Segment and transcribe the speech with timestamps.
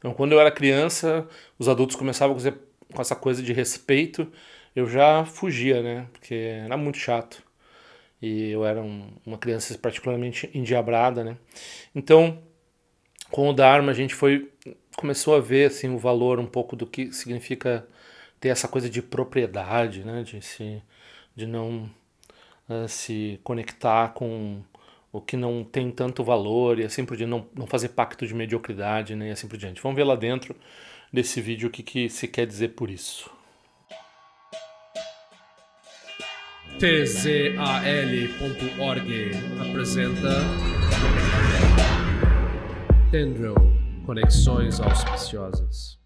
[0.00, 1.28] Então, quando eu era criança,
[1.58, 2.34] os adultos começavam
[2.92, 4.26] com essa coisa de respeito,
[4.74, 6.08] eu já fugia, né?
[6.12, 7.42] Porque era muito chato.
[8.20, 11.36] E eu era um, uma criança particularmente endiabrada, né?
[11.94, 12.42] Então,
[13.30, 14.50] com o Dharma, a gente foi
[14.96, 17.86] começou a ver assim o valor um pouco do que significa
[18.40, 20.22] ter essa coisa de propriedade, né?
[20.22, 20.82] De se
[21.36, 21.90] de não
[22.68, 24.62] uh, se conectar com
[25.12, 28.34] o que não tem tanto valor e assim por diante, não, não fazer pacto de
[28.34, 29.82] mediocridade né, e assim por diante.
[29.82, 30.54] Vamos ver lá dentro
[31.12, 33.30] desse vídeo o que, que se quer dizer por isso.
[36.78, 37.30] tzal.org
[39.68, 40.30] apresenta
[43.10, 43.54] Tendril
[44.06, 45.98] Conexões Auspiciosas.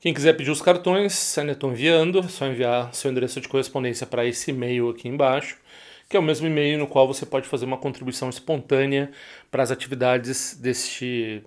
[0.00, 4.04] Quem quiser pedir os cartões, ainda estou enviando, é só enviar seu endereço de correspondência
[4.04, 5.61] para esse e-mail aqui embaixo
[6.12, 9.10] que é o mesmo e-mail no qual você pode fazer uma contribuição espontânea
[9.50, 11.42] para as atividades deste,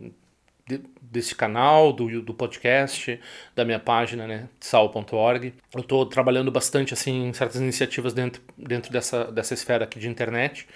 [0.67, 3.19] de, deste canal, do, do podcast,
[3.55, 5.53] da minha página, né, sal.org.
[5.71, 10.09] Eu estou trabalhando bastante assim, em certas iniciativas dentro, dentro dessa, dessa esfera aqui de
[10.09, 10.67] internet.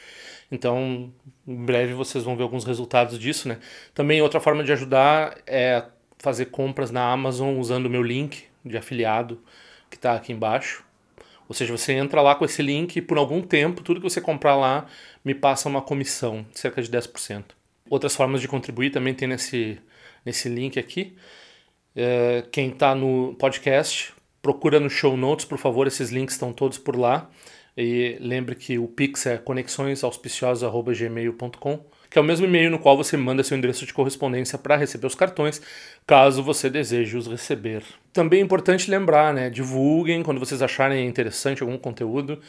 [0.52, 1.12] Então,
[1.48, 3.58] em breve vocês vão ver alguns resultados disso, né?
[3.96, 5.84] Também outra forma de ajudar é
[6.20, 9.42] fazer compras na Amazon usando o meu link de afiliado
[9.90, 10.88] que está aqui embaixo.
[11.50, 14.22] Ou seja, você entra lá com esse link e por algum tempo, tudo que você
[14.22, 14.86] comprar lá
[15.26, 17.44] me passa uma comissão, cerca de 10%.
[17.90, 19.80] Outras formas de contribuir também tem nesse,
[20.24, 21.18] nesse link aqui.
[21.96, 26.78] É, quem está no podcast, procura no show notes, por favor, esses links estão todos
[26.78, 27.28] por lá.
[27.76, 33.16] E lembre que o Pix é conexõesauspiciosas.gmail.com que é o mesmo e-mail no qual você
[33.16, 35.62] manda seu endereço de correspondência para receber os cartões,
[36.08, 37.84] caso você deseje os receber.
[38.12, 42.42] Também é importante lembrar, né, divulguem quando vocês acharem interessante algum conteúdo,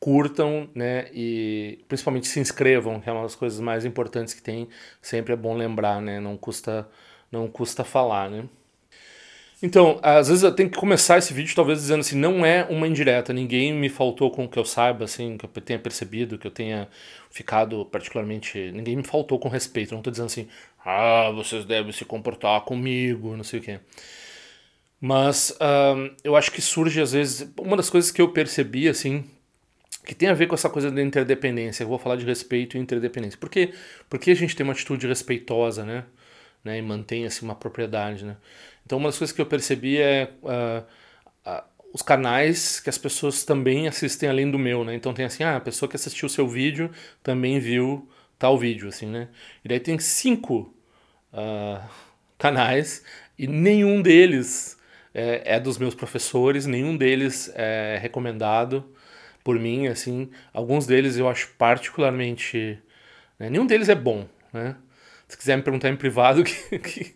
[0.00, 4.68] curtam, né, e principalmente se inscrevam, que é uma das coisas mais importantes que tem,
[5.02, 6.88] sempre é bom lembrar, né, não custa
[7.30, 8.48] não custa falar, né?
[9.60, 12.86] Então, às vezes eu tenho que começar esse vídeo talvez dizendo assim, não é uma
[12.86, 16.46] indireta, ninguém me faltou com o que eu saiba, assim, que eu tenha percebido, que
[16.46, 16.88] eu tenha
[17.28, 20.48] ficado particularmente, ninguém me faltou com respeito, não estou dizendo assim,
[20.84, 23.80] ah, vocês devem se comportar comigo, não sei o quê.
[25.00, 29.24] Mas uh, eu acho que surge às vezes, uma das coisas que eu percebi, assim,
[30.06, 32.80] que tem a ver com essa coisa da interdependência, eu vou falar de respeito e
[32.80, 33.38] interdependência.
[33.38, 33.72] Por quê?
[34.08, 36.04] Porque a gente tem uma atitude respeitosa, né?
[36.64, 36.78] Né?
[36.78, 38.36] E mantém, assim, uma propriedade, né?
[38.84, 40.84] Então, uma das coisas que eu percebi é uh,
[41.48, 44.94] uh, os canais que as pessoas também assistem além do meu, né?
[44.94, 46.90] Então tem assim, ah, a pessoa que assistiu o seu vídeo
[47.22, 48.08] também viu
[48.38, 49.28] tal vídeo, assim, né?
[49.64, 50.74] E daí tem cinco
[51.32, 51.82] uh,
[52.38, 53.04] canais
[53.38, 54.78] e nenhum deles
[55.14, 58.84] é, é, dos meus professores, nenhum deles é recomendado
[59.42, 60.30] por mim, assim.
[60.52, 62.78] Alguns deles eu acho particularmente...
[63.38, 63.50] Né?
[63.50, 64.76] Nenhum deles é bom, né?
[65.28, 67.14] Se quiser me perguntar em privado que, que,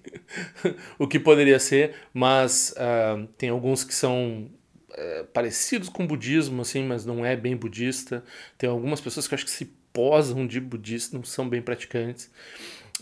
[0.99, 4.51] o que poderia ser, mas uh, tem alguns que são
[4.91, 8.23] uh, parecidos com o budismo, assim, mas não é bem budista.
[8.59, 9.65] Tem algumas pessoas que acho que se
[9.95, 12.31] posam de budista, não são bem praticantes.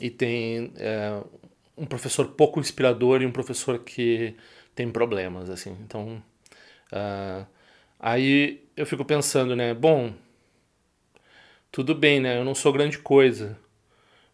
[0.01, 1.29] E tem uh,
[1.77, 4.37] um professor pouco inspirador e um professor que
[4.77, 5.77] tem problemas, assim.
[5.85, 6.23] Então,
[6.93, 7.45] uh,
[7.99, 9.75] aí eu fico pensando, né?
[9.75, 10.15] Bom,
[11.73, 12.39] tudo bem, né?
[12.39, 13.59] Eu não sou grande coisa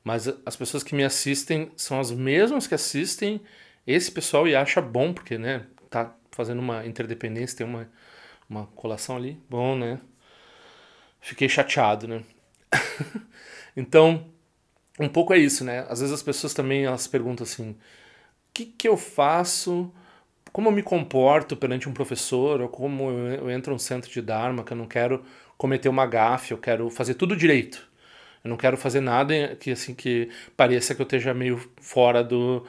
[0.07, 3.41] mas as pessoas que me assistem são as mesmas que assistem
[3.85, 7.91] esse pessoal e acha bom, porque, né, tá fazendo uma interdependência, tem uma,
[8.49, 9.37] uma colação ali.
[9.51, 9.99] Bom, né?
[11.21, 12.23] Fiquei chateado, né?
[13.77, 14.29] então,
[15.01, 15.85] um pouco é isso, né?
[15.89, 17.77] Às vezes as pessoas também elas perguntam assim: o
[18.55, 19.93] que, que eu faço?
[20.53, 22.61] Como eu me comporto perante um professor?
[22.61, 25.25] Ou como eu entro num centro de Dharma que eu não quero
[25.59, 27.96] cometer uma gafe, eu quero fazer tudo direito.
[28.47, 32.65] Eu não quero fazer nada que assim que pareça que eu esteja meio fora do.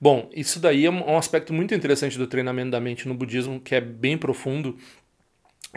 [0.00, 3.74] Bom, isso daí é um aspecto muito interessante do treinamento da mente no budismo, que
[3.74, 4.78] é bem profundo,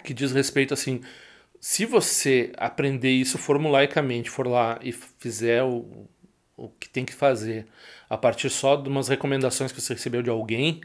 [0.01, 1.01] que diz respeito assim,
[1.59, 6.07] se você aprender isso formulaicamente, for lá e fizer o,
[6.55, 7.67] o que tem que fazer
[8.09, 10.79] a partir só de umas recomendações que você recebeu de alguém,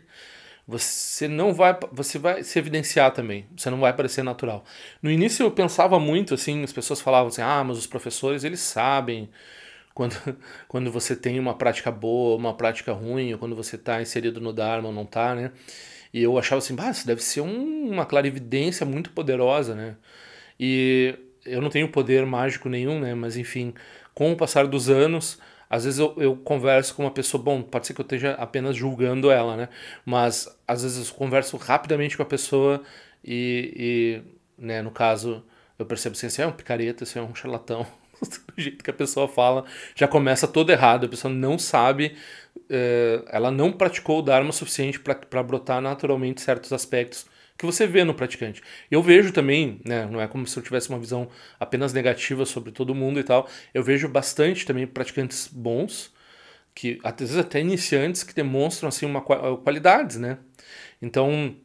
[0.68, 4.62] você não vai você vai se evidenciar também você não vai parecer natural.
[5.02, 8.60] No início eu pensava muito assim as pessoas falavam assim ah mas os professores eles
[8.60, 9.30] sabem
[9.94, 10.14] quando,
[10.68, 14.52] quando você tem uma prática boa uma prática ruim ou quando você está inserido no
[14.52, 15.52] dharma ou não está né?
[16.12, 19.96] E eu achava assim bah, isso deve ser um, uma clarividência muito poderosa né?
[20.60, 21.14] E
[21.46, 23.14] eu não tenho poder mágico nenhum né?
[23.14, 23.72] Mas enfim
[24.14, 25.38] com o passar dos anos
[25.70, 28.76] às vezes eu, eu converso com uma pessoa, bom, pode ser que eu esteja apenas
[28.76, 29.68] julgando ela, né?
[30.04, 32.82] Mas às vezes eu converso rapidamente com a pessoa
[33.24, 34.22] e,
[34.58, 35.44] e né, no caso,
[35.78, 37.86] eu percebo assim, esse é um picareta, esse é um charlatão,
[38.20, 41.06] do jeito que a pessoa fala, já começa todo errado.
[41.06, 42.16] A pessoa não sabe,
[42.56, 47.26] uh, ela não praticou o Dharma suficiente para brotar naturalmente certos aspectos
[47.58, 48.62] que você vê no praticante.
[48.88, 51.28] Eu vejo também, né, não é como se eu tivesse uma visão
[51.58, 56.14] apenas negativa sobre todo mundo e tal, eu vejo bastante também praticantes bons,
[56.72, 60.38] que às vezes até iniciantes, que demonstram assim uma qualidades, né?
[61.02, 61.56] Então,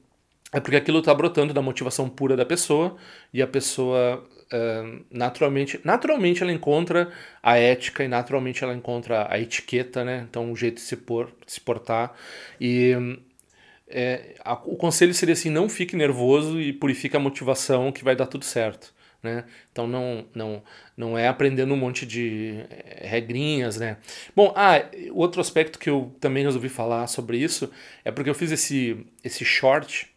[0.51, 2.97] é porque aquilo está brotando da motivação pura da pessoa
[3.31, 7.11] e a pessoa uh, naturalmente, naturalmente ela encontra
[7.41, 10.25] a ética e naturalmente ela encontra a etiqueta, né?
[10.27, 12.13] Então o jeito de se, por, de se portar
[12.59, 12.95] e
[13.93, 18.15] é, a, o conselho seria assim, não fique nervoso e purifique a motivação que vai
[18.15, 18.91] dar tudo certo.
[19.21, 19.45] Né?
[19.71, 20.63] Então não, não,
[20.97, 23.95] não é aprendendo um monte de eh, regrinhas, né?
[24.35, 27.71] Bom, ah, outro aspecto que eu também resolvi falar sobre isso
[28.03, 30.11] é porque eu fiz esse, esse short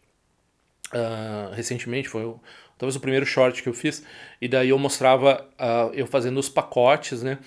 [0.92, 2.40] uh, recentemente, foi o,
[2.76, 4.02] talvez o primeiro short que eu fiz,
[4.40, 7.38] e daí eu mostrava uh, eu fazendo os pacotes, né?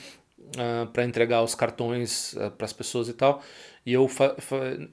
[0.55, 3.43] Uh, para entregar os cartões para as pessoas e tal.
[3.89, 4.07] E eu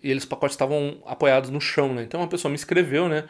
[0.02, 2.02] e eles pacotes estavam apoiados no chão, né?
[2.02, 3.28] Então uma pessoa me escreveu, né?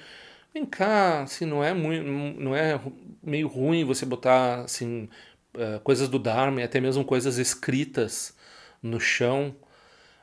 [0.55, 2.81] Vem cá, assim, não é muito, não é
[3.21, 5.09] meio ruim você botar assim
[5.57, 8.37] uh, coisas do Dharma e até mesmo coisas escritas
[8.81, 9.57] no chão.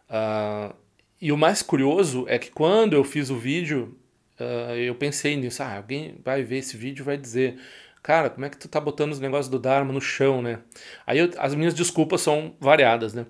[0.09, 0.73] Uh,
[1.21, 3.97] e o mais curioso é que quando eu fiz o vídeo,
[4.39, 5.61] uh, eu pensei nisso.
[5.61, 7.59] Ah, alguém vai ver esse vídeo e vai dizer
[8.03, 10.59] cara, como é que tu tá botando os negócios do Dharma no chão, né?
[11.07, 13.25] Aí eu, as minhas desculpas são variadas, né?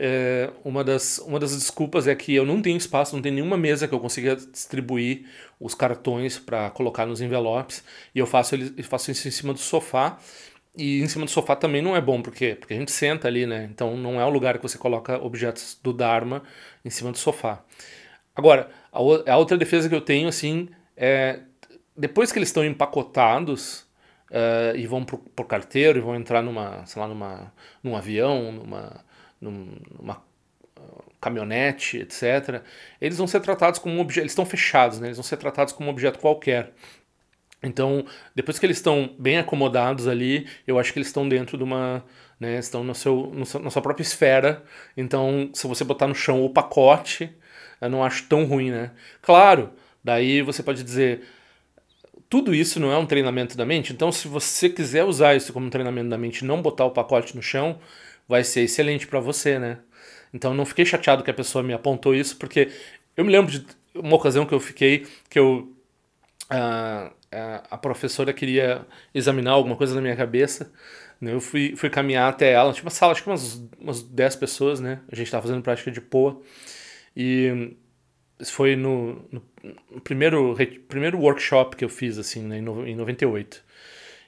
[0.00, 3.56] É, uma, das, uma das desculpas é que eu não tenho espaço, não tem nenhuma
[3.56, 5.26] mesa que eu consiga distribuir
[5.58, 7.82] os cartões para colocar nos envelopes
[8.14, 10.18] e eu faço, eu faço isso em cima do sofá.
[10.76, 12.56] E em cima do sofá também não é bom, por quê?
[12.58, 13.68] Porque a gente senta ali, né?
[13.72, 16.44] Então não é o lugar que você coloca objetos do Dharma
[16.84, 17.64] em cima do sofá.
[18.36, 21.40] Agora, a, a outra defesa que eu tenho, assim, é
[21.96, 23.88] depois que eles estão empacotados,
[24.30, 27.52] uh, e vão pro, pro carteiro e vão entrar numa, sei lá, numa,
[27.82, 29.04] num avião, numa,
[29.40, 30.22] numa
[31.20, 32.62] caminhonete, etc.,
[33.00, 35.08] eles vão ser tratados como um objeto, eles estão fechados, né?
[35.08, 36.72] eles vão ser tratados como um objeto qualquer.
[37.62, 38.04] Então,
[38.34, 42.04] depois que eles estão bem acomodados ali, eu acho que eles estão dentro de uma.
[42.38, 44.62] Né, estão no seu, no seu, na sua própria esfera.
[44.96, 47.28] Então, se você botar no chão o pacote,
[47.80, 48.92] eu não acho tão ruim, né?
[49.20, 49.72] Claro,
[50.04, 51.22] daí você pode dizer.
[52.28, 55.66] Tudo isso não é um treinamento da mente, então se você quiser usar isso como
[55.66, 57.78] um treinamento da mente e não botar o pacote no chão,
[58.28, 59.78] vai ser excelente para você, né?
[60.32, 62.70] Então não fiquei chateado que a pessoa me apontou isso, porque
[63.16, 65.74] eu me lembro de uma ocasião que eu fiquei, que eu.
[66.50, 70.70] Uh, uh, a professora queria examinar alguma coisa na minha cabeça.
[71.20, 71.32] Né?
[71.32, 74.80] Eu fui, fui caminhar até ela, tinha uma sala, acho que umas, umas 10 pessoas,
[74.80, 75.00] né?
[75.10, 76.40] A gente estava fazendo prática de POA.
[77.16, 77.76] E
[78.38, 79.42] isso foi no, no,
[80.00, 83.64] primeiro, primeiro workshop que eu fiz, assim, né, em 98.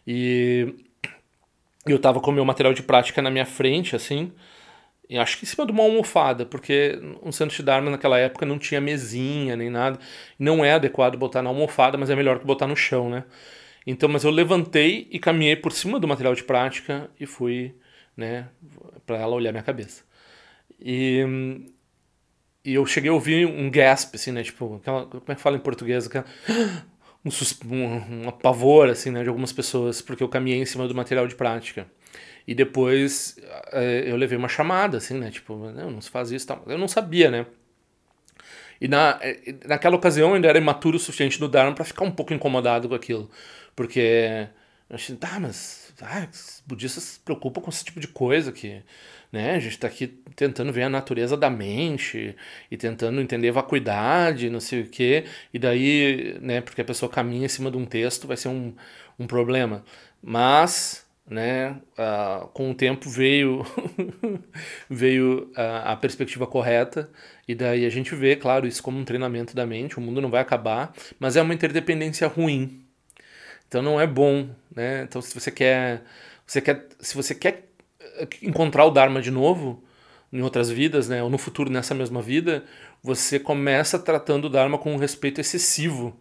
[0.07, 0.75] E
[1.87, 4.33] eu tava com o meu material de prática na minha frente, assim,
[5.11, 8.47] e acho que em cima de uma almofada, porque um centro de Dharma naquela época
[8.47, 9.99] não tinha mesinha nem nada.
[10.39, 13.25] Não é adequado botar na almofada, mas é melhor que botar no chão, né?
[13.85, 17.75] Então, mas eu levantei e caminhei por cima do material de prática e fui,
[18.17, 18.49] né,
[19.05, 20.05] para ela olhar minha cabeça.
[20.81, 21.25] E,
[22.65, 25.57] e eu cheguei a ouvir um gasp, assim, né, tipo, aquela, como é que fala
[25.57, 26.07] em português?
[26.07, 26.25] Aquela,
[27.25, 31.27] um, um, pavor, assim, né, de algumas pessoas, porque eu caminhei em cima do material
[31.27, 31.87] de prática.
[32.47, 33.37] E depois
[33.73, 35.31] é, eu levei uma chamada, assim, né?
[35.31, 36.65] Tipo, não, não se faz isso tal.
[36.67, 37.47] Eu não sabia, né?
[38.81, 42.05] E na, eh, naquela ocasião eu ainda era imaturo o suficiente do Dharma para ficar
[42.05, 43.31] um pouco incomodado com aquilo.
[43.77, 44.49] Porque
[44.91, 48.83] eu achei, tá, mas ah, os budistas se preocupam com esse tipo de coisa que
[49.31, 52.35] né, a gente está aqui tentando ver a natureza da mente
[52.69, 55.25] e tentando entender vacuidade, não sei o quê.
[55.55, 58.75] E daí, né, porque a pessoa caminha em cima de um texto vai ser um,
[59.19, 59.85] um problema.
[60.21, 61.81] Mas né?
[61.97, 63.65] Uh, com o tempo veio
[64.91, 67.09] veio a, a, perspectiva correta
[67.47, 69.97] e daí a gente vê, claro, isso como um treinamento da mente.
[69.97, 72.85] O mundo não vai acabar, mas é uma interdependência ruim.
[73.69, 75.03] Então não é bom, né?
[75.03, 76.03] Então se você quer,
[76.47, 77.69] você quer, se você quer
[78.01, 79.83] eh, encontrar o Dharma de novo
[80.33, 81.23] em outras vidas, né?
[81.23, 82.65] Ou no futuro nessa mesma vida,
[83.03, 86.19] você começa tratando o Dharma com um respeito excessivo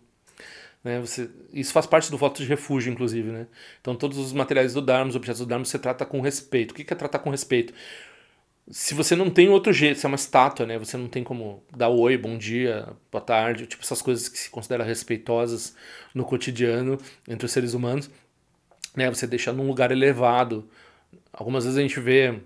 [0.84, 1.00] né?
[1.02, 3.30] Você, isso faz parte do voto de refúgio, inclusive.
[3.32, 3.48] Né?
[3.82, 6.72] Então, todos os materiais do Dharma, os objetos do Dharma, você trata com respeito.
[6.72, 7.74] O que é tratar com respeito?
[8.72, 10.78] Se você não tem outro jeito, se é uma estátua, né?
[10.78, 14.50] Você não tem como dar oi, bom dia, boa tarde, tipo essas coisas que se
[14.50, 15.76] consideram respeitosas
[16.14, 18.12] no cotidiano entre os seres humanos,
[18.96, 19.10] né?
[19.10, 20.70] Você deixa num lugar elevado.
[21.32, 22.40] Algumas vezes a gente vê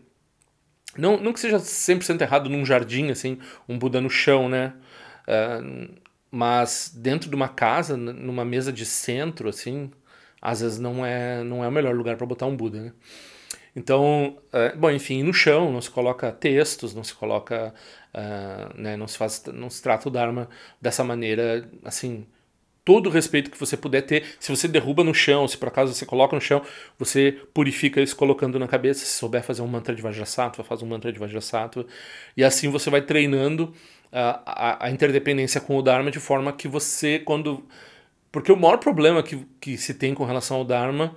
[0.97, 4.73] não, não que seja 100% errado num jardim, assim, um Buda no chão, né?
[5.27, 5.93] Uh,
[6.29, 9.91] mas dentro de uma casa, numa mesa de centro, assim,
[10.41, 12.93] às vezes não é, não é o melhor lugar para botar um Buda, né?
[13.75, 17.73] Então, é, bom, enfim, no chão não se coloca textos, não se coloca,
[18.13, 20.47] uh, né, não se faz, não se trata o Dharma
[20.79, 22.27] dessa maneira, assim,
[22.85, 24.25] todo o respeito que você puder ter.
[24.39, 26.61] Se você derruba no chão, se por acaso você coloca no chão,
[26.97, 29.05] você purifica isso colocando na cabeça.
[29.05, 31.85] Se souber fazer um mantra de Vajrasattva, faz um mantra de Vajrasattva.
[32.35, 33.73] E assim você vai treinando
[34.11, 37.63] a, a, a interdependência com o Dharma de forma que você, quando.
[38.31, 41.15] Porque o maior problema que, que se tem com relação ao Dharma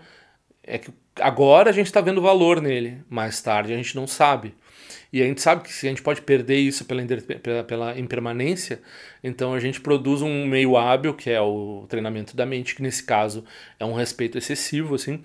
[0.63, 4.55] é que agora a gente está vendo valor nele, mais tarde a gente não sabe.
[5.12, 7.02] E a gente sabe que se a gente pode perder isso pela,
[7.43, 8.81] pela, pela impermanência,
[9.23, 13.02] então a gente produz um meio hábil, que é o treinamento da mente, que nesse
[13.02, 13.45] caso
[13.78, 15.23] é um respeito excessivo, assim.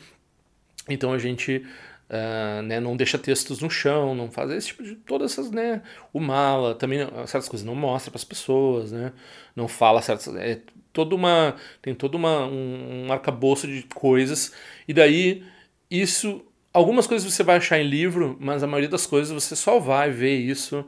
[0.90, 1.66] Então a gente
[2.12, 5.82] uh, né, não deixa textos no chão, não faz esse tipo de todas essas, né,
[6.12, 9.14] o mala, também certas coisas não mostra para as pessoas, né,
[9.56, 10.60] não fala certas, é
[10.92, 14.54] toda uma tem todo uma um, um arcabouço de coisas
[14.88, 15.44] e daí
[15.90, 19.78] isso Algumas coisas você vai achar em livro, mas a maioria das coisas você só
[19.78, 20.86] vai ver isso,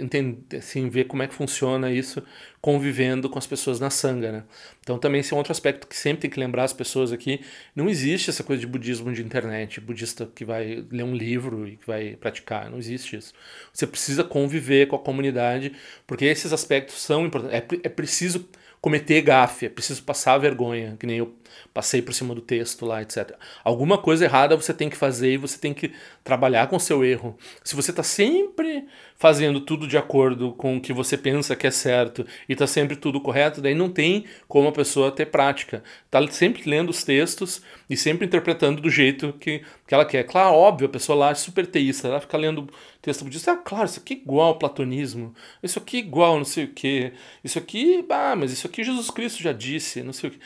[0.00, 2.22] entender, assim, ver como é que funciona isso
[2.60, 4.44] convivendo com as pessoas na sanga, né?
[4.80, 7.40] Então também esse é um outro aspecto que sempre tem que lembrar as pessoas aqui,
[7.74, 11.76] não existe essa coisa de budismo de internet, budista que vai ler um livro e
[11.76, 13.34] que vai praticar, não existe isso.
[13.72, 15.72] Você precisa conviver com a comunidade,
[16.06, 18.48] porque esses aspectos são importantes, é, é preciso
[18.80, 21.34] cometer gafe, é preciso passar vergonha, que nem eu
[21.72, 23.32] passei por cima do texto lá, etc.
[23.62, 25.92] Alguma coisa errada você tem que fazer e você tem que
[26.22, 27.36] trabalhar com o seu erro.
[27.62, 31.70] Se você está sempre fazendo tudo de acordo com o que você pensa que é
[31.70, 35.82] certo e está sempre tudo correto, daí não tem como a pessoa ter prática.
[36.04, 40.24] Está sempre lendo os textos e sempre interpretando do jeito que, que ela quer.
[40.24, 42.68] Claro, óbvio, a pessoa lá é super teísta, ela fica lendo
[43.04, 46.44] texto budista, ah, claro, isso aqui é igual ao platonismo, isso aqui é igual não
[46.44, 50.30] sei o que, isso aqui, ah, mas isso aqui Jesus Cristo já disse, não sei
[50.30, 50.38] o que.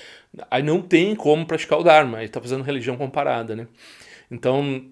[0.50, 3.66] Aí não tem como praticar o Dharma, aí está fazendo religião comparada, né?
[4.30, 4.85] Então,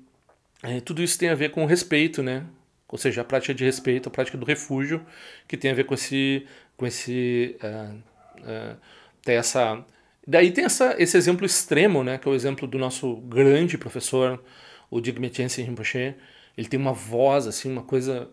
[0.63, 2.45] é, tudo isso tem a ver com respeito, né?
[2.89, 5.05] Ou seja, a prática de respeito, a prática do refúgio,
[5.49, 7.95] que tem a ver com esse, com esse, uh,
[8.41, 8.77] uh,
[9.23, 9.85] ter essa,
[10.27, 12.19] daí tem essa, esse exemplo extremo, né?
[12.19, 14.43] Que é o exemplo do nosso grande professor,
[14.91, 16.15] o Digme Rinpoche.
[16.57, 18.31] Ele tem uma voz assim, uma coisa,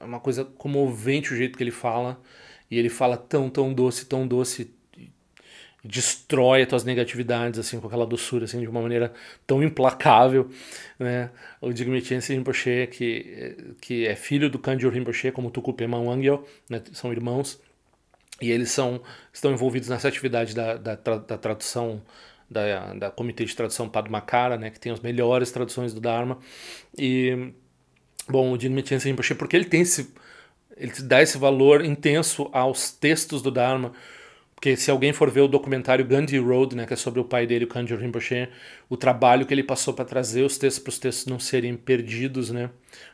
[0.00, 2.20] uma coisa comovente o jeito que ele fala,
[2.70, 4.74] e ele fala tão, tão doce, tão doce,
[5.86, 9.12] destrói as tuas negatividades assim com aquela doçura assim de uma maneira
[9.46, 10.50] tão implacável
[10.98, 11.30] né?
[11.60, 16.82] O Digme Rinpoche que que é filho do Kanjur Rinpoche como Tuku Pema Wangyal né,
[16.92, 17.60] são irmãos.
[18.40, 19.00] E eles são
[19.32, 22.02] estão envolvidos nessa atividade da, da, da tradução
[22.50, 24.70] da, da Comitê de Tradução Padmakara né?
[24.70, 26.38] Que tem as melhores traduções do Dharma.
[26.98, 27.52] E
[28.28, 30.14] bom o Digme Rinpoche porque ele tem esse
[30.76, 33.92] ele dá esse valor intenso aos textos do Dharma
[34.56, 37.46] porque se alguém for ver o documentário Gandhi Road, né, que é sobre o pai
[37.46, 38.48] dele, o Kanjur Rinpoche,
[38.88, 42.50] o trabalho que ele passou para trazer os textos para os textos não serem perdidos,
[42.50, 42.70] né?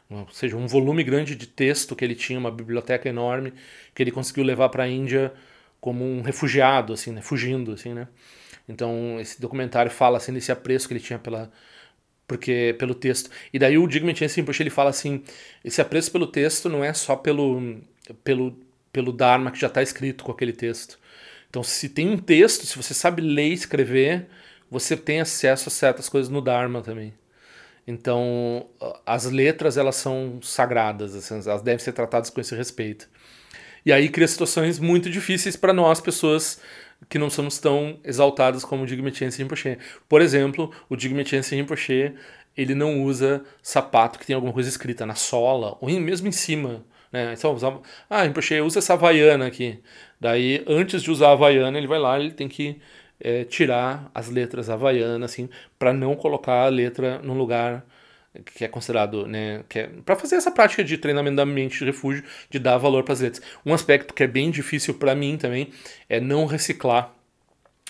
[0.09, 3.53] Ou seja, um volume grande de texto que ele tinha, uma biblioteca enorme,
[3.93, 5.33] que ele conseguiu levar para a Índia
[5.81, 8.07] como um refugiado, assim, né, fugindo, assim, né?
[8.69, 11.51] Então, esse documentário fala assim desse apreço que ele tinha pela
[12.27, 13.31] porque pelo texto.
[13.53, 15.23] E daí o Digman Chense Rinpoche ele fala assim,
[15.65, 17.81] esse apreço pelo texto não é só pelo
[18.25, 18.57] pelo
[18.93, 21.02] pelo dharma que já está escrito com aquele texto
[21.53, 24.27] então, se tem um texto, se você sabe ler e escrever,
[24.71, 27.13] você tem acesso a certas coisas no Dharma também.
[27.87, 28.71] Então,
[29.05, 33.07] as letras elas são sagradas, assim, elas devem ser tratadas com esse respeito.
[33.85, 36.59] E aí cria situações muito difíceis para nós, pessoas
[37.07, 39.77] que não somos tão exaltadas como o Digme Chense Rinpoche.
[40.09, 42.15] Por exemplo, o Digme Chense Rinpoche,
[42.57, 46.83] ele não usa sapato que tem alguma coisa escrita na sola, ou mesmo em cima.
[47.13, 47.35] Né?
[47.37, 49.79] Então, usava, ah, Rinpoche, usa essa havaiana aqui.
[50.21, 52.81] Daí, antes de usar a Havaiana, ele vai lá, ele tem que
[53.21, 57.85] é, tirar as letras Havaiana, assim, para não colocar a letra num lugar
[58.57, 61.85] que é considerado, né, que é, para fazer essa prática de treinamento da mente de
[61.85, 63.45] refúgio, de dar valor para as letras.
[63.65, 65.69] Um aspecto que é bem difícil para mim também
[66.09, 67.15] é não reciclar.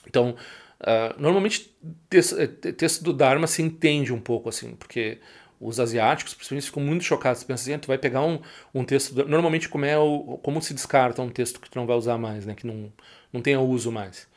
[0.07, 0.35] Então,
[0.81, 1.73] uh, normalmente
[2.11, 5.19] texto, é, texto do Dharma se entende um pouco assim, porque
[5.63, 7.45] os asiáticos, principalmente, ficam muito chocados.
[7.45, 8.41] Pensam assim, ah, tu vai pegar um,
[8.75, 9.15] um texto.
[9.29, 12.45] Normalmente, como, é o, como se descarta um texto que tu não vai usar mais,
[12.45, 12.55] né?
[12.55, 12.93] Que não,
[13.33, 14.29] não tenha uso mais.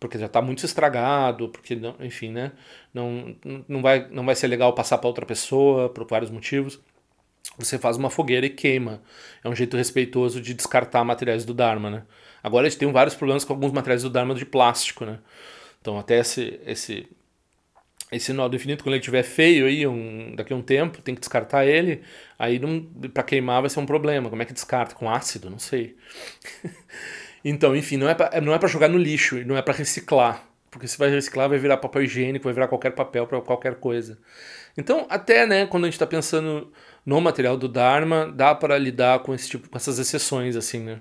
[0.00, 2.50] Porque já está muito estragado, porque, não, enfim, né?
[2.92, 3.36] Não,
[3.68, 6.80] não, vai, não vai ser legal passar para outra pessoa, por vários motivos.
[7.58, 9.00] Você faz uma fogueira e queima.
[9.44, 12.02] É um jeito respeitoso de descartar materiais do Dharma, né?
[12.42, 15.20] Agora gente tem vários problemas com alguns materiais do Dharma de plástico, né?
[15.80, 17.08] Então, até esse, esse
[18.12, 21.14] esse nó do infinito, quando ele estiver feio aí, um, daqui a um tempo, tem
[21.14, 22.02] que descartar ele,
[22.38, 22.60] aí
[23.12, 24.28] para queimar vai ser um problema.
[24.28, 24.94] Como é que descarta?
[24.94, 25.48] Com ácido?
[25.48, 25.96] Não sei.
[27.44, 30.44] então, enfim, não é para é jogar no lixo, não é para reciclar.
[30.70, 34.18] porque se vai reciclar vai virar papel higiênico, vai virar qualquer papel para qualquer coisa.
[34.76, 36.72] Então, até, né, quando a gente está pensando
[37.04, 41.00] no material do Dharma, dá para lidar com esse tipo, com essas exceções, assim, né?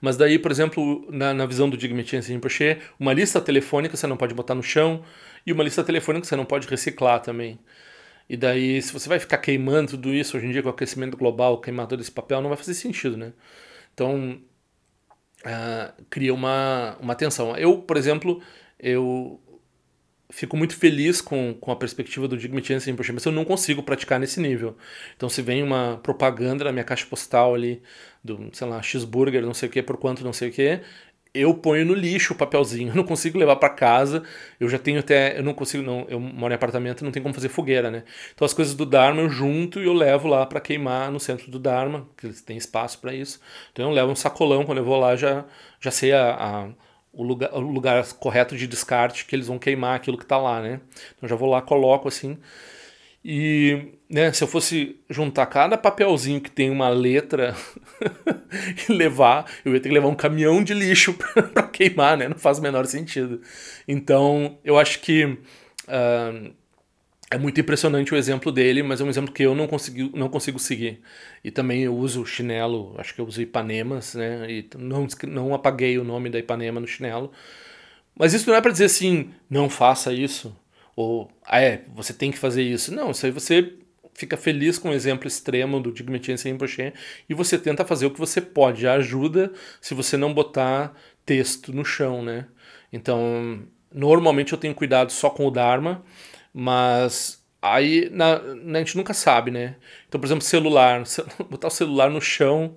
[0.00, 4.16] Mas daí, por exemplo, na, na visão do Digmetian Rinpoche, uma lista telefônica você não
[4.16, 5.02] pode botar no chão
[5.46, 7.58] e uma lista telefônica você não pode reciclar também.
[8.28, 11.16] E daí, se você vai ficar queimando tudo isso, hoje em dia com o aquecimento
[11.16, 13.32] global, queimar todo esse papel, não vai fazer sentido, né?
[13.92, 14.40] Então,
[15.44, 17.56] uh, cria uma, uma tensão.
[17.56, 18.40] Eu, por exemplo,
[18.78, 19.40] eu
[20.30, 24.20] fico muito feliz com, com a perspectiva do Digmitian Rinpoche, mas eu não consigo praticar
[24.20, 24.76] nesse nível.
[25.16, 27.82] Então, se vem uma propaganda na minha caixa postal ali,
[28.22, 30.80] do, sei lá, cheeseburger, não sei o que, por quanto não sei o que,
[31.32, 34.22] eu ponho no lixo o papelzinho, eu não consigo levar para casa,
[34.58, 37.34] eu já tenho até, eu não consigo, não, eu moro em apartamento, não tem como
[37.34, 38.04] fazer fogueira, né?
[38.34, 41.50] Então as coisas do Dharma eu junto e eu levo lá para queimar no centro
[41.50, 43.40] do Dharma, que eles têm espaço para isso.
[43.72, 45.44] Então eu levo um sacolão, quando eu vou lá já,
[45.80, 46.68] já sei a, a
[47.12, 50.60] o, lugar, o lugar correto de descarte que eles vão queimar aquilo que está lá,
[50.60, 50.80] né?
[51.16, 52.38] Então já vou lá, coloco assim,
[53.24, 57.54] e né, se eu fosse juntar cada papelzinho que tem uma letra
[58.88, 61.14] e levar, eu ia ter que levar um caminhão de lixo
[61.52, 62.28] para queimar, né?
[62.28, 63.40] Não faz o menor sentido.
[63.86, 66.52] Então, eu acho que uh,
[67.30, 70.28] é muito impressionante o exemplo dele, mas é um exemplo que eu não consigo, não
[70.28, 71.00] consigo seguir.
[71.44, 74.50] E também eu uso chinelo, acho que eu uso Ipanemas, né?
[74.50, 77.30] E não, não apaguei o nome da Ipanema no chinelo.
[78.18, 80.56] Mas isso não é para dizer assim, não faça isso
[81.00, 82.94] ou, ah, é, você tem que fazer isso.
[82.94, 83.74] Não, isso aí você
[84.14, 86.92] fica feliz com o exemplo extremo do Digmetian Rinpoche
[87.28, 88.86] e você tenta fazer o que você pode.
[88.86, 92.46] Ajuda se você não botar texto no chão, né?
[92.92, 96.04] Então, normalmente eu tenho cuidado só com o Dharma,
[96.52, 99.76] mas aí na, a gente nunca sabe, né?
[100.06, 101.02] Então, por exemplo, celular,
[101.48, 102.76] botar o celular no chão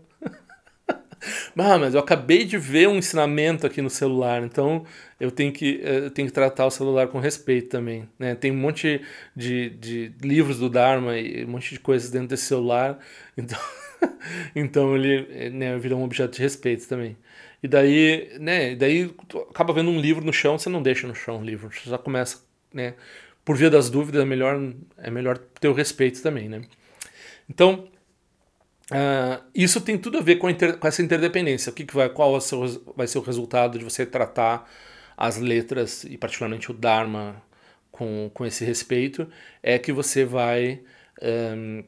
[1.58, 4.86] ah, mas eu acabei de ver um ensinamento aqui no celular, então
[5.20, 8.08] eu tenho que, eh, eu tenho que tratar o celular com respeito também.
[8.20, 8.36] Né?
[8.36, 9.02] Tem um monte
[9.36, 13.00] de, de livros do Dharma e um monte de coisas dentro desse celular,
[13.38, 13.60] então,
[14.56, 17.18] então ele eh, né, virou um objeto de respeito também.
[17.62, 19.14] E daí, né, daí
[19.50, 21.98] acaba vendo um livro no chão, você não deixa no chão o livro, você já
[21.98, 22.42] começa,
[22.74, 22.96] né,
[23.46, 24.62] por via das dúvidas, é melhor,
[24.98, 26.62] é melhor ter o respeito também, né.
[27.50, 27.88] Então,
[28.94, 31.72] Uh, isso tem tudo a ver com, inter, com essa interdependência.
[31.72, 34.70] O que, que vai, qual vai ser, o, resultado de você tratar
[35.18, 37.42] as letras e particularmente o Dharma
[37.92, 39.28] com, com esse respeito?
[39.64, 40.82] É que você vai
[41.24, 41.84] um,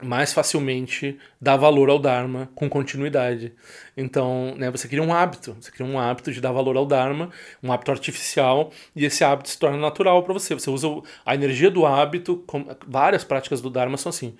[0.00, 3.52] mais facilmente dar valor ao Dharma com continuidade.
[3.94, 7.30] Então, né, você cria um hábito, você cria um hábito de dar valor ao Dharma,
[7.62, 10.54] um hábito artificial, e esse hábito se torna natural para você.
[10.54, 10.88] Você usa
[11.26, 14.34] a energia do hábito, com, várias práticas do Dharma são assim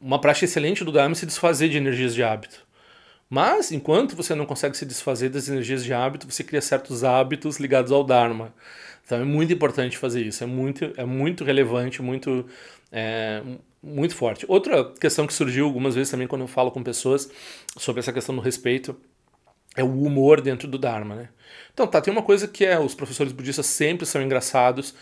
[0.00, 2.66] uma prática excelente do Dharma é se desfazer de energias de hábito.
[3.28, 7.58] Mas, enquanto você não consegue se desfazer das energias de hábito, você cria certos hábitos
[7.58, 8.52] ligados ao Dharma.
[9.04, 12.46] Então é muito importante fazer isso, é muito, é muito relevante, muito,
[12.92, 13.42] é,
[13.82, 14.44] muito forte.
[14.48, 17.30] Outra questão que surgiu algumas vezes também quando eu falo com pessoas
[17.76, 18.96] sobre essa questão do respeito
[19.76, 21.28] é o humor dentro do Dharma, né?
[21.72, 24.94] Então, tá, tem uma coisa que é, os professores budistas sempre são engraçados,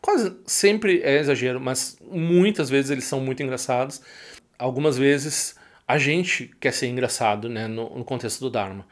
[0.00, 4.02] quase sempre é exagero, mas muitas vezes eles são muito engraçados.
[4.58, 5.54] Algumas vezes
[5.86, 8.86] a gente quer ser engraçado, né, no, no contexto do Dharma.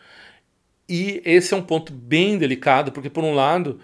[0.88, 3.80] E esse é um ponto bem delicado, porque por um lado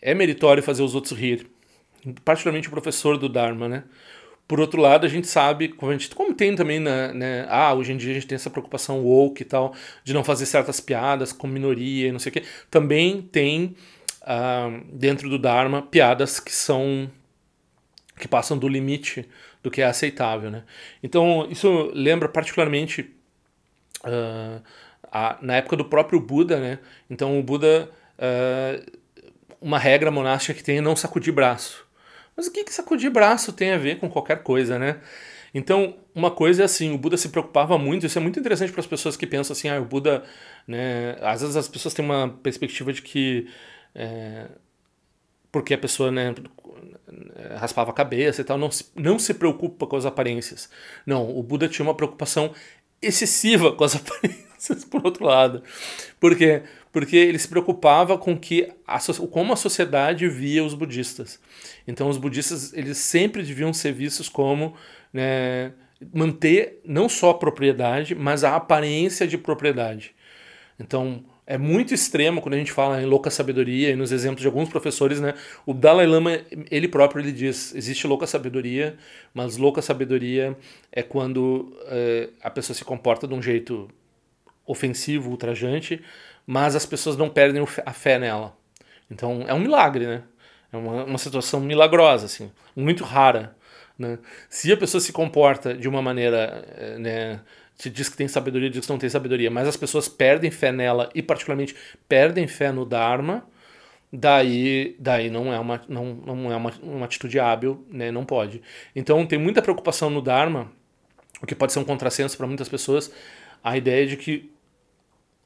[0.00, 1.46] é meritório fazer os outros rir,
[2.24, 3.84] particularmente o professor do Dharma, né?
[4.48, 7.92] Por outro lado, a gente sabe, como, gente, como tem também, né, né, ah, hoje
[7.92, 11.32] em dia a gente tem essa preocupação woke e tal, de não fazer certas piadas
[11.32, 12.44] com minoria e não sei o quê.
[12.70, 13.74] Também tem,
[14.22, 17.10] uh, dentro do Dharma, piadas que são,
[18.20, 19.28] que passam do limite
[19.64, 20.62] do que é aceitável, né.
[21.02, 23.12] Então, isso lembra particularmente
[24.04, 24.62] uh,
[25.10, 26.78] a, na época do próprio Buda, né.
[27.10, 28.92] Então, o Buda, uh,
[29.60, 31.85] uma regra monástica que tem é não sacudir braço.
[32.36, 35.00] Mas o que, que sacudir braço tem a ver com qualquer coisa, né?
[35.54, 38.80] Então, uma coisa é assim, o Buda se preocupava muito, isso é muito interessante para
[38.80, 40.22] as pessoas que pensam assim, ah, o Buda,
[40.66, 43.48] né, às vezes as pessoas têm uma perspectiva de que
[43.94, 44.48] é,
[45.50, 46.34] porque a pessoa, né,
[47.58, 50.68] raspava a cabeça e tal, não se, não se preocupa com as aparências.
[51.06, 52.52] Não, o Buda tinha uma preocupação
[53.06, 55.62] excessiva com as aparências, por outro lado.
[56.20, 56.62] Por quê?
[56.92, 58.98] Porque ele se preocupava com que a,
[59.30, 61.38] como a sociedade via os budistas.
[61.86, 64.74] Então os budistas eles sempre deviam ser vistos como
[65.12, 65.72] né,
[66.12, 70.14] manter não só a propriedade, mas a aparência de propriedade.
[70.78, 74.46] Então é muito extremo quando a gente fala em louca sabedoria e nos exemplos de
[74.48, 75.34] alguns professores, né?
[75.64, 78.96] O Dalai Lama, ele próprio, ele diz, existe louca sabedoria,
[79.32, 80.56] mas louca sabedoria
[80.90, 83.88] é quando é, a pessoa se comporta de um jeito
[84.66, 86.02] ofensivo, ultrajante,
[86.44, 88.56] mas as pessoas não perdem a fé nela.
[89.08, 90.22] Então é um milagre, né?
[90.72, 93.56] É uma, uma situação milagrosa, assim, muito rara.
[93.96, 94.18] Né?
[94.50, 97.40] Se a pessoa se comporta de uma maneira, eh, né,
[97.76, 100.72] se diz que tem sabedoria, diz que não tem sabedoria, mas as pessoas perdem fé
[100.72, 101.76] nela e particularmente
[102.08, 103.46] perdem fé no Dharma,
[104.12, 108.10] daí, daí não é uma, não, não é uma, uma atitude hábil, né?
[108.10, 108.62] não pode.
[108.94, 110.72] Então tem muita preocupação no Dharma,
[111.42, 113.12] o que pode ser um contrassenso para muitas pessoas,
[113.62, 114.50] a ideia de que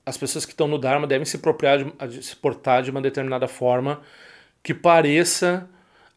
[0.06, 3.48] as pessoas que estão no Dharma devem se, apropriar de, se portar de uma determinada
[3.48, 4.00] forma
[4.62, 5.68] que pareça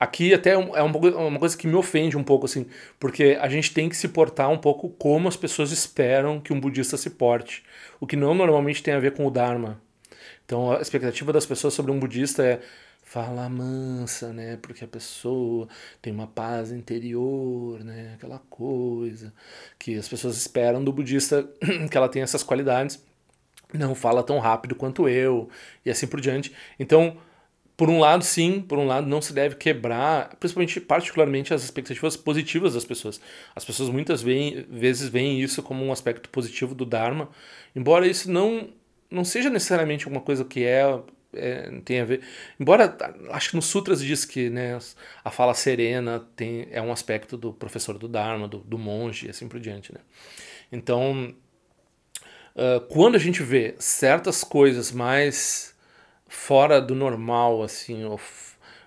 [0.04, 2.66] Aqui até é, é uma coisa que me ofende um pouco, assim,
[3.00, 6.60] porque a gente tem que se portar um pouco como as pessoas esperam que um
[6.60, 7.64] budista se porte,
[8.02, 9.82] o que não normalmente tem a ver com o Dharma.
[10.46, 12.60] Então a expectativa das pessoas sobre um budista é
[13.02, 14.58] fala mansa, né?
[14.62, 15.70] Porque a pessoa
[16.02, 18.16] tem uma paz interior, né?
[18.16, 19.34] Aquela coisa
[19.80, 21.50] que as pessoas esperam do budista
[21.90, 23.02] que ela tenha essas qualidades.
[23.74, 25.48] Não fala tão rápido quanto eu
[25.86, 26.54] e assim por diante.
[26.78, 27.16] Então
[27.76, 32.16] por um lado, sim, por um lado, não se deve quebrar, principalmente, particularmente, as expectativas
[32.16, 33.20] positivas das pessoas.
[33.56, 37.30] As pessoas muitas veem, vezes veem isso como um aspecto positivo do Dharma,
[37.76, 38.70] embora isso não,
[39.10, 41.00] não seja necessariamente uma coisa que é,
[41.34, 42.22] é tem a ver.
[42.60, 42.96] Embora,
[43.32, 44.78] acho que nos Sutras diz que né,
[45.26, 49.30] a fala serena tem, é um aspecto do professor do Dharma, do, do monge e
[49.32, 49.92] assim por diante.
[49.92, 50.00] Né?
[50.72, 51.34] Então,
[52.56, 55.73] uh, quando a gente vê certas coisas mais
[56.28, 58.20] fora do normal, assim, ou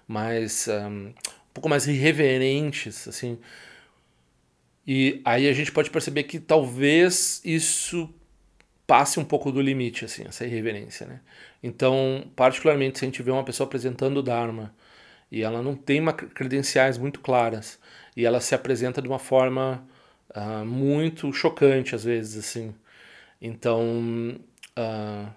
[0.06, 1.14] mais um, um
[1.54, 3.38] pouco mais irreverentes, assim.
[4.86, 8.08] E aí a gente pode perceber que talvez isso
[8.86, 11.20] passe um pouco do limite, assim, essa irreverência, né?
[11.62, 14.72] Então, particularmente se a gente vê uma pessoa apresentando o Dharma
[15.30, 17.80] e ela não tem uma credenciais muito claras
[18.16, 19.84] e ela se apresenta de uma forma
[20.30, 22.72] uh, muito chocante às vezes, assim.
[23.42, 24.38] Então,
[24.78, 25.32] uh,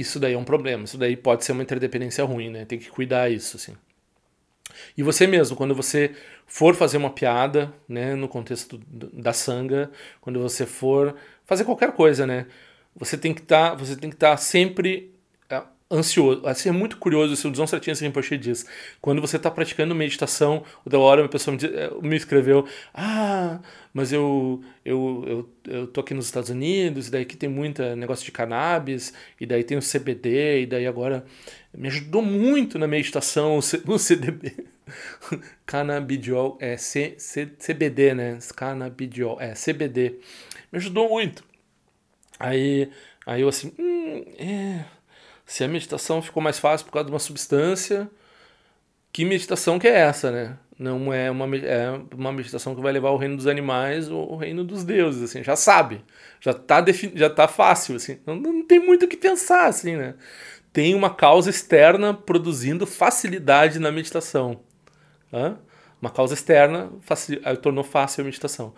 [0.00, 0.84] isso daí é um problema.
[0.84, 2.64] Isso daí pode ser uma interdependência ruim, né?
[2.64, 3.74] Tem que cuidar isso, assim.
[4.96, 6.14] E você mesmo, quando você
[6.46, 12.26] for fazer uma piada, né, no contexto da sanga, quando você for fazer qualquer coisa,
[12.26, 12.46] né,
[12.94, 15.12] você tem que estar, tá, você tem que estar tá sempre
[15.90, 16.46] ansioso.
[16.46, 18.66] Assim, é muito curioso isso, o Dzon Certinho Rinpoche diz.
[19.00, 23.60] Quando você está praticando meditação, da hora uma pessoa me, eh, me escreveu, ah,
[23.92, 27.96] mas eu, eu, eu, eu tô aqui nos Estados Unidos, e daí aqui tem muita
[27.96, 31.24] negócio de cannabis, e daí tem o CBD, e daí agora
[31.74, 34.66] me ajudou muito na meditação o CDB.
[35.66, 38.38] Cannabidiol, é C, C, CBD, né?
[38.56, 40.18] Cannabidiol, é CBD.
[40.72, 41.44] Me ajudou muito.
[42.38, 42.90] Aí,
[43.26, 44.84] aí eu assim, hum, é
[45.48, 48.08] se a meditação ficou mais fácil por causa de uma substância,
[49.10, 50.58] que meditação que é essa, né?
[50.78, 54.36] Não é uma, é uma meditação que vai levar ao reino dos animais ou ao
[54.36, 56.04] reino dos deuses, assim, já sabe,
[56.38, 56.84] já tá,
[57.14, 60.16] já tá fácil, assim, não, não tem muito o que pensar, assim, né?
[60.70, 64.60] Tem uma causa externa produzindo facilidade na meditação.
[65.32, 65.56] Hã?
[66.00, 68.74] Uma causa externa facil, tornou fácil a meditação.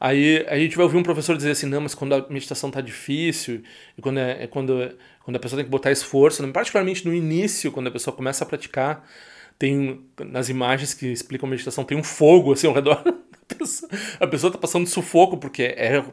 [0.00, 2.80] Aí a gente vai ouvir um professor dizer assim, não, mas quando a meditação tá
[2.80, 3.62] difícil,
[3.96, 7.72] e quando, é, é quando, quando a pessoa tem que botar esforço, particularmente no início,
[7.72, 9.08] quando a pessoa começa a praticar,
[9.58, 13.90] tem nas imagens que explicam meditação, tem um fogo assim ao redor da pessoa.
[14.20, 16.04] A pessoa tá passando sufoco porque é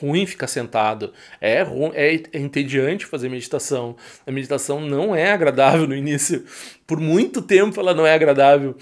[0.00, 3.96] ruim ficar sentado, é, ruim, é, é entediante fazer meditação.
[4.26, 6.44] A meditação não é agradável no início.
[6.86, 8.76] Por muito tempo ela não é agradável.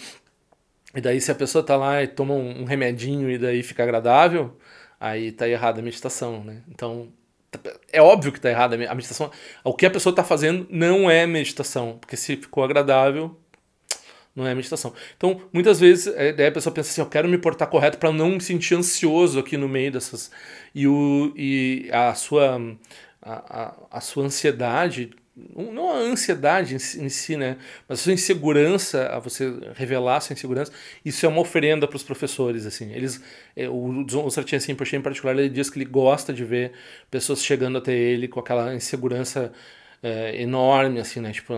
[0.95, 4.57] E daí, se a pessoa tá lá e toma um, remedinho e daí fica agradável,
[5.01, 6.63] aí tá errada a meditação, né?
[6.69, 7.09] Então,
[7.93, 9.31] é óbvio que tá errada a meditação.
[9.63, 13.37] O que a pessoa tá fazendo não é meditação, porque se ficou agradável,
[14.35, 14.95] não é meditação.
[15.17, 18.31] Então, muitas vezes, é, a pessoa pensa assim, eu quero me portar correto para não
[18.31, 20.31] me sentir ansioso aqui no meio dessas...
[20.75, 22.59] E, o, e a, sua,
[23.21, 25.11] a, a, a sua ansiedade
[25.55, 27.57] não a ansiedade em si, né?
[27.89, 30.73] Mas a sua insegurança, a você revelar a sua insegurança,
[31.05, 32.93] isso é uma oferenda para os professores, assim.
[32.93, 33.23] Eles,
[33.57, 36.73] é, o, o assim, em particular, ele diz que ele gosta de ver
[37.11, 39.53] pessoas chegando até ele com aquela insegurança
[40.03, 41.33] é, enorme, assim, né?
[41.33, 41.55] Tipo,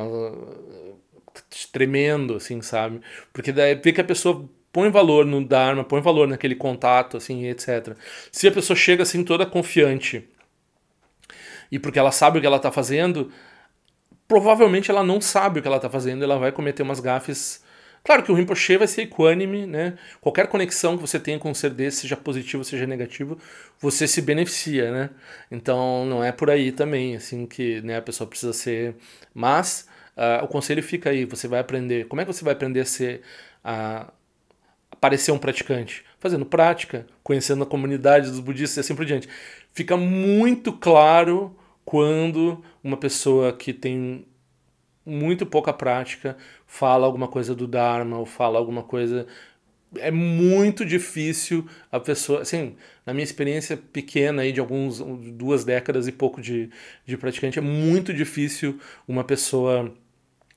[1.73, 3.01] tremendo, assim, sabe?
[3.33, 7.47] Porque daí vê que a pessoa põe valor no Dharma, põe valor naquele contato, assim,
[7.47, 7.97] etc.
[8.33, 10.29] Se a pessoa chega, assim, toda confiante
[11.71, 13.33] e porque ela sabe o que ela está fazendo
[14.27, 17.63] provavelmente ela não sabe o que ela está fazendo, ela vai cometer umas gafes.
[18.03, 19.95] Claro que o Rinpoche vai ser equânime, né?
[20.21, 23.39] Qualquer conexão que você tenha com um ser desse, seja positivo, seja negativo,
[23.81, 25.11] você se beneficia, né?
[25.51, 28.95] Então não é por aí também, assim, que né, a pessoa precisa ser.
[29.33, 32.07] Mas uh, o conselho fica aí, você vai aprender.
[32.07, 33.23] Como é que você vai aprender a ser.
[33.63, 34.13] A,
[34.91, 36.05] a parecer um praticante?
[36.21, 39.29] Fazendo prática, conhecendo a comunidade dos budistas e assim por diante.
[39.73, 44.27] Fica muito claro quando uma pessoa que tem
[45.05, 49.27] muito pouca prática fala alguma coisa do Dharma ou fala alguma coisa.
[49.97, 52.43] É muito difícil a pessoa.
[52.43, 52.75] Assim,
[53.07, 55.01] na minha experiência pequena aí de alguns
[55.33, 56.71] duas décadas e pouco de,
[57.07, 59.95] de praticante, é muito difícil uma pessoa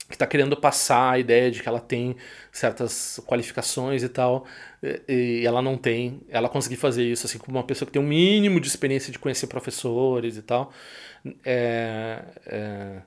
[0.08, 2.16] que está querendo passar a ideia de que ela tem
[2.52, 4.46] certas qualificações e tal,
[5.08, 8.08] e ela não tem, ela conseguir fazer isso, assim, como uma pessoa que tem um
[8.08, 10.72] mínimo de experiência de conhecer professores e tal,
[11.44, 13.02] é, é,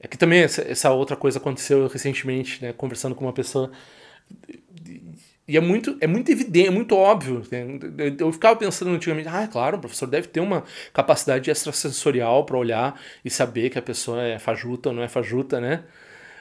[0.00, 3.70] é que também essa, essa, outra coisa aconteceu recentemente, né, conversando com uma pessoa,
[5.46, 7.42] e é muito, é muito evidente, é muito óbvio.
[7.50, 8.14] Né?
[8.18, 12.56] Eu ficava pensando antigamente, ah, é claro, o professor deve ter uma capacidade extrasensorial para
[12.56, 15.82] olhar e saber que a pessoa é fajuta ou não é fajuta, né?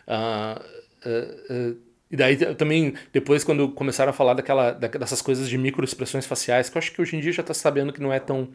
[0.09, 0.59] Uh,
[1.07, 6.67] uh, e daí também, depois, quando começaram a falar daquela, dessas coisas de microexpressões faciais,
[6.67, 8.49] que eu acho que hoje em dia já está sabendo que não é tão,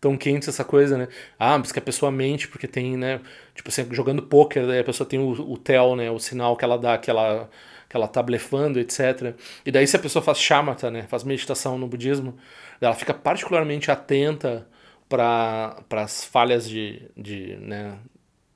[0.00, 1.08] tão quente essa coisa, né?
[1.36, 3.20] Ah, mas que a pessoa mente porque tem, né?
[3.56, 6.12] Tipo assim, jogando pôquer, a pessoa tem o, o tel, né?
[6.12, 7.50] O sinal que ela dá, que ela,
[7.88, 9.34] que ela tá blefando, etc.
[9.66, 11.02] E daí se a pessoa faz shamatha, né?
[11.08, 12.36] Faz meditação no budismo,
[12.80, 14.68] ela fica particularmente atenta
[15.08, 17.98] para as falhas de, de, né?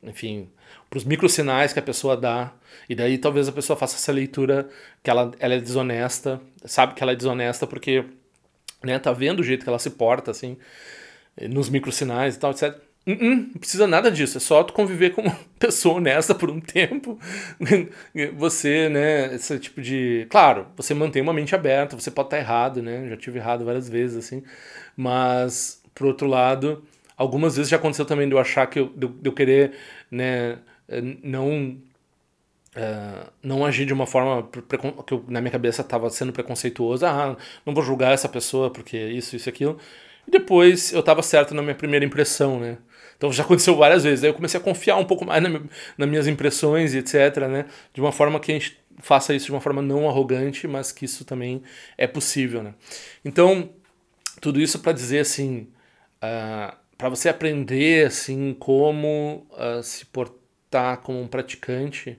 [0.03, 0.49] Enfim,
[0.89, 2.53] para os microsinais que a pessoa dá.
[2.89, 4.69] E daí talvez a pessoa faça essa leitura
[5.03, 8.05] que ela, ela é desonesta, sabe que ela é desonesta porque
[8.83, 10.57] né, tá vendo o jeito que ela se porta, assim,
[11.51, 12.75] nos microsinais e tal, etc.
[13.07, 16.51] Uh -uh, não precisa nada disso, é só tu conviver com uma pessoa honesta por
[16.51, 17.19] um tempo.
[18.37, 20.27] Você, né, esse tipo de.
[20.29, 23.09] Claro, você mantém uma mente aberta, você pode estar errado, né?
[23.09, 24.43] Já tive errado várias vezes, assim.
[24.97, 26.83] Mas, por outro lado,
[27.17, 29.73] algumas vezes já aconteceu também de eu achar que eu, de, eu querer,
[30.11, 30.59] né,
[31.23, 31.79] não
[32.77, 34.47] Uh, não agir de uma forma
[35.07, 37.07] que eu, na minha cabeça estava sendo preconceituoso.
[37.07, 39.79] Ah, não vou julgar essa pessoa porque isso, isso, aquilo.
[40.29, 42.77] E depois eu estava certo na minha primeira impressão, né?
[43.17, 44.23] Então já aconteceu várias vezes.
[44.23, 45.49] Aí eu comecei a confiar um pouco mais na,
[45.97, 47.65] nas minhas impressões e etc, né?
[47.95, 51.07] De uma forma que a gente faça isso de uma forma não arrogante, mas que
[51.07, 51.63] isso também
[51.97, 52.75] é possível, né?
[53.25, 53.71] Então,
[54.39, 55.69] tudo isso para dizer assim,
[56.23, 60.46] uh, para você aprender assim como uh, se portar
[61.03, 62.19] como um praticante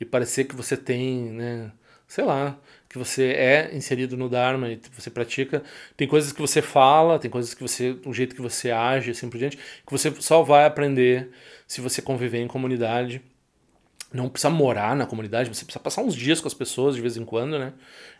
[0.00, 1.72] e parecer que você tem, né,
[2.06, 2.58] sei lá,
[2.88, 5.62] que você é inserido no Dharma e você pratica,
[5.96, 9.28] tem coisas que você fala, tem coisas que você, o jeito que você age, assim
[9.28, 11.30] por diante, que você só vai aprender
[11.66, 13.20] se você conviver em comunidade.
[14.10, 17.18] Não precisa morar na comunidade, você precisa passar uns dias com as pessoas de vez
[17.18, 17.74] em quando, né?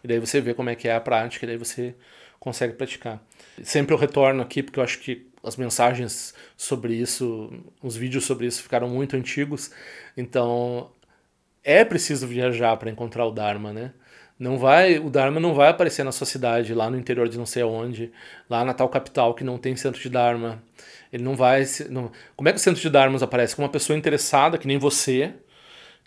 [0.04, 1.94] E daí você vê como é que é a prática, e daí você
[2.38, 3.22] consegue praticar.
[3.62, 7.50] Sempre eu retorno aqui porque eu acho que as mensagens sobre isso,
[7.82, 9.70] os vídeos sobre isso ficaram muito antigos,
[10.16, 10.90] então
[11.64, 13.92] é preciso viajar para encontrar o Dharma, né?
[14.38, 17.46] Não vai, o Dharma não vai aparecer na sua cidade, lá no interior de não
[17.46, 18.12] sei onde,
[18.48, 20.62] lá na tal capital que não tem centro de Dharma.
[21.12, 21.64] Ele não vai.
[21.90, 23.56] Não, como é que o centro de Dharmas aparece?
[23.56, 25.34] Com uma pessoa interessada, que nem você,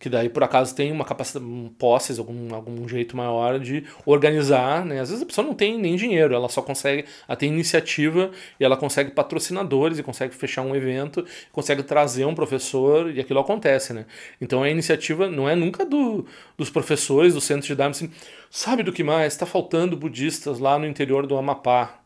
[0.01, 1.45] que daí por acaso tem uma capacidade,
[1.77, 4.99] posses, algum, algum jeito maior de organizar, né?
[4.99, 8.65] Às vezes a pessoa não tem nem dinheiro, ela só consegue, ela tem iniciativa e
[8.65, 13.93] ela consegue patrocinadores e consegue fechar um evento, consegue trazer um professor e aquilo acontece,
[13.93, 14.07] né?
[14.41, 16.25] Então a iniciativa não é nunca do,
[16.57, 18.11] dos professores do centro de Dharma, assim,
[18.49, 19.33] sabe do que mais?
[19.33, 22.00] Está faltando budistas lá no interior do Amapá,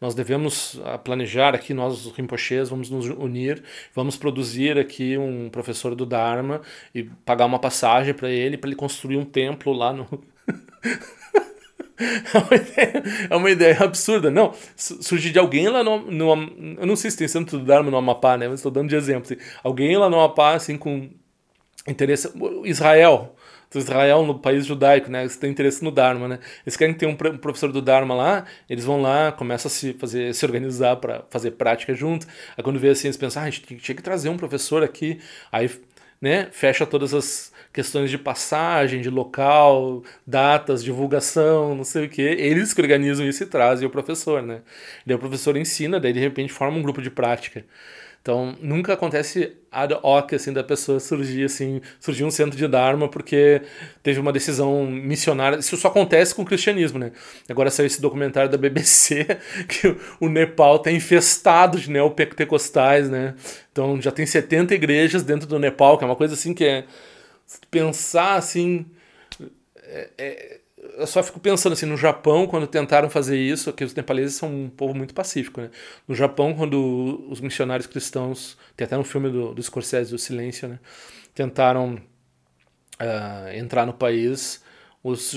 [0.00, 3.62] nós devemos ah, planejar aqui, nós os Rinpoches, vamos nos unir,
[3.94, 6.60] vamos produzir aqui um professor do Dharma
[6.94, 10.06] e pagar uma passagem para ele, para ele construir um templo lá no.
[12.00, 14.30] É uma, ideia, é uma ideia absurda.
[14.30, 16.32] Não, surge de alguém lá no, no.
[16.78, 18.46] Eu não sei se tem centro do Dharma no Amapá, né?
[18.46, 19.24] Mas estou dando de exemplo.
[19.24, 21.10] Assim, alguém lá no Amapá, assim, com
[21.88, 22.32] interesse.
[22.64, 23.34] Israel,
[23.74, 25.22] Israel no país judaico, né?
[25.22, 26.38] Eles têm interesse no Dharma, né?
[26.64, 30.34] Eles querem ter um professor do Dharma lá, eles vão lá, começam a se fazer,
[30.34, 32.26] se organizar para fazer prática junto.
[32.56, 35.20] Aí quando vê assim, eles pensam, ah, a gente tinha que trazer um professor aqui.
[35.52, 35.70] Aí,
[36.20, 42.22] né, fecha todas as questões de passagem, de local, datas, divulgação, não sei o que.
[42.22, 44.62] Eles que organizam isso e trazem o professor, né?
[45.06, 47.64] Daí o professor ensina, daí de repente forma um grupo de prática.
[48.20, 53.08] Então, nunca acontece ad hoc, assim, da pessoa surgir, assim, surgir um centro de Dharma
[53.08, 53.62] porque
[54.02, 55.56] teve uma decisão missionária.
[55.58, 57.12] Isso só acontece com o cristianismo, né?
[57.48, 59.26] Agora saiu esse documentário da BBC
[59.68, 63.34] que o Nepal está infestado de neopentecostais, né?
[63.72, 66.84] Então, já tem 70 igrejas dentro do Nepal, que é uma coisa, assim, que é...
[67.70, 68.84] Pensar, assim...
[69.84, 70.60] É, é,
[70.98, 74.48] eu só fico pensando assim, no Japão, quando tentaram fazer isso, que os nepaleses são
[74.48, 75.70] um povo muito pacífico, né?
[76.06, 80.68] No Japão, quando os missionários cristãos, tem até no filme do, do Scorsese, O Silêncio,
[80.68, 80.78] né?
[81.34, 81.94] Tentaram
[83.00, 84.62] uh, entrar no país,
[85.02, 85.34] os,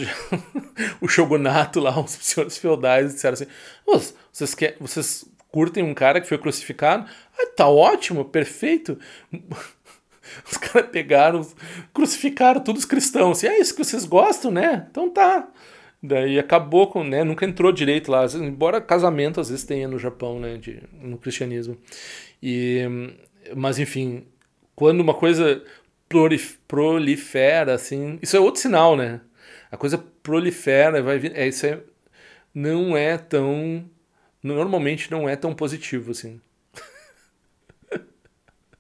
[0.99, 3.47] o shogunato lá, os senhores feudais disseram assim,
[3.85, 7.05] vocês, quer, vocês curtem um cara que foi crucificado.
[7.37, 8.97] Ah, tá ótimo, perfeito.
[10.49, 11.47] Os caras pegaram,
[11.93, 13.37] crucificaram todos os cristãos.
[13.37, 14.87] Assim, é isso que vocês gostam, né?
[14.89, 15.47] Então tá.
[16.03, 17.23] Daí acabou com, né?
[17.23, 18.25] Nunca entrou direito lá.
[18.35, 20.57] Embora casamento às vezes tenha no Japão, né?
[20.57, 21.77] De, no cristianismo.
[22.41, 22.81] E,
[23.55, 24.25] mas enfim,
[24.75, 25.63] quando uma coisa
[26.67, 28.19] prolifera, assim.
[28.21, 29.21] Isso é outro sinal, né?
[29.71, 31.35] A coisa prolifera, vai vir.
[31.35, 31.79] É, isso é,
[32.53, 33.89] não é tão.
[34.43, 36.41] Normalmente não é tão positivo, assim.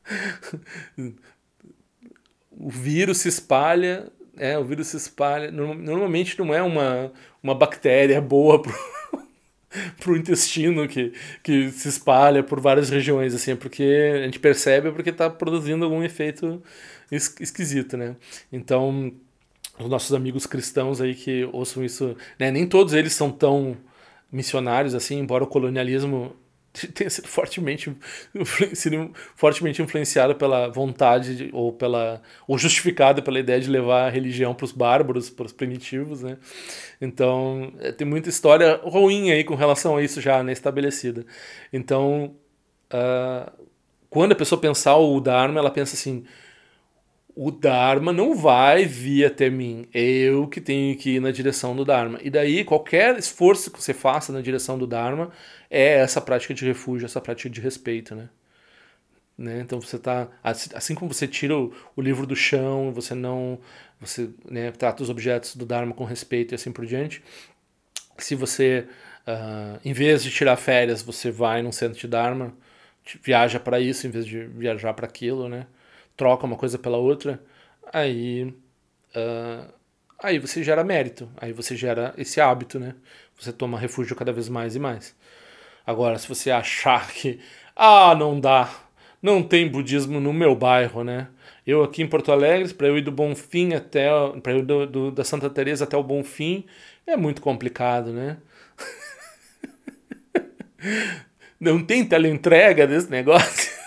[2.61, 5.51] o vírus se espalha, é, o vírus se espalha.
[5.51, 8.73] Normalmente não é uma, uma bactéria boa pro,
[9.99, 14.91] pro intestino que, que se espalha por várias regiões, assim, é porque a gente percebe
[14.91, 16.61] porque está produzindo algum efeito
[17.11, 18.15] esquisito, né?
[18.53, 19.11] Então,
[19.79, 22.51] os nossos amigos cristãos aí que ouçam isso, né?
[22.51, 23.75] Nem todos eles são tão
[24.31, 26.35] missionários assim, embora o colonialismo
[26.93, 27.95] tenha sido fortemente,
[28.73, 34.09] sido fortemente influenciado pela vontade de, ou pela ou justificado pela ideia de levar a
[34.09, 36.37] religião para os bárbaros, para os primitivos, né?
[36.99, 41.25] Então é, tem muita história ruim aí com relação a isso já né, estabelecida.
[41.73, 42.35] Então
[42.93, 43.51] uh,
[44.09, 46.25] quando a pessoa pensar o Dharma, ela pensa assim:
[47.35, 49.87] o Dharma não vai vir até mim.
[49.93, 52.19] Eu que tenho que ir na direção do Dharma.
[52.21, 55.31] E daí, qualquer esforço que você faça na direção do Dharma
[55.71, 58.29] é essa prática de refúgio, essa prática de respeito, né?
[59.37, 59.61] né?
[59.61, 63.59] Então você tá assim como você tira o, o livro do chão, você não
[63.99, 67.23] você né, trata os objetos do Dharma com respeito e assim por diante.
[68.17, 68.87] Se você
[69.27, 72.53] uh, em vez de tirar férias, você vai num centro de Dharma,
[73.23, 75.67] viaja para isso em vez de viajar para aquilo, né?
[76.21, 77.41] troca uma coisa pela outra,
[77.91, 78.43] aí,
[79.15, 79.73] uh,
[80.21, 82.93] aí você gera mérito, aí você gera esse hábito, né?
[83.39, 85.15] Você toma refúgio cada vez mais e mais.
[85.85, 87.39] Agora, se você achar que,
[87.75, 88.69] ah, não dá,
[89.21, 91.27] não tem budismo no meu bairro, né?
[91.65, 94.09] Eu aqui em Porto Alegre, para eu ir do Bonfim até,
[94.41, 96.65] para eu do, do, da Santa Teresa até o Bonfim,
[97.05, 98.37] é muito complicado, né?
[101.59, 103.71] não tem teleentrega desse negócio.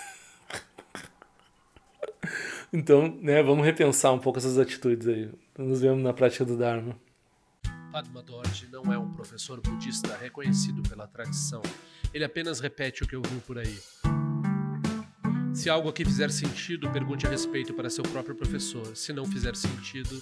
[2.73, 5.29] Então, né, vamos repensar um pouco essas atitudes aí.
[5.57, 6.97] Nos vemos na prática do Dharma.
[7.95, 11.61] Padma Dorje não é um professor budista reconhecido pela tradição.
[12.13, 13.79] Ele apenas repete o que ouviu por aí.
[15.53, 18.97] Se algo aqui fizer sentido, pergunte a respeito para seu próprio professor.
[18.97, 20.21] Se não fizer sentido,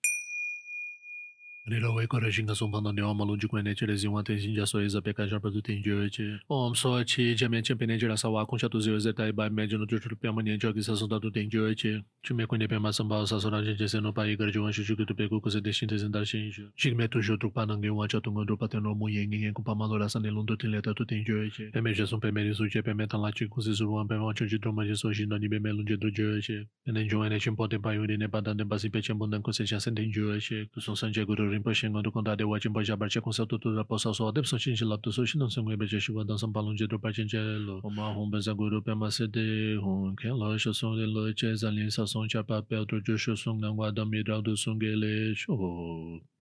[1.67, 4.65] Nila wei kore shinga songpa na niwa ma lonji kwen neche le zingwa ten shinja
[4.65, 6.39] so eza peka sharpa du ten jio eche.
[6.49, 9.49] Om so chi jamian chen peneche la sawa kong shatu zio eze tai e bai
[9.49, 12.01] me jono jochul piyama nian jio ki sa songda du ten jio eche.
[12.23, 15.13] Chu me kwen piyama samba sa sora jen jese no pa igar jiwan shu shukutu
[15.15, 16.63] peku kuse de shin tezen dar shin shu.
[16.75, 19.53] Shik me tu shu trukpa nang yuwa cha tunga drupa ten romu yen ngen ngen
[19.53, 21.69] kumpa ma lo la san nilun du ten leta du ten jio eche.
[21.71, 24.25] Peme je song peme ni su che peme tan la chi kuse su ruwan peme
[24.25, 26.65] wancho ji droma je so shin no ni peme lun je du jio eche.
[26.87, 28.99] Penen jiwa ne chen po ten pa yu ne pa dan ten pa si pe
[28.99, 30.65] chen bundan kuse cha sen ten jio eche.
[30.73, 34.13] Tu song san je guru rinpoche ngondu kondade wachin poja barche konsa tutu ra posa
[34.13, 37.39] so adep so chinchi laptu so shinan sangwe beche shiwa dansan palung je drupa chinche
[37.67, 37.81] lo.
[37.83, 41.27] Oma hong benza guru pe ma se de hong ken lo sho song de lo
[41.33, 44.23] che zan lin sa song cha pa pe otro jo sho song nangwa dam mi
[44.23, 46.30] ra du song ge le sho.